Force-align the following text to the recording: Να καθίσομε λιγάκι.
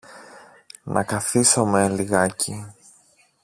Να 0.83 1.03
καθίσομε 1.03 1.87
λιγάκι. 1.89 2.75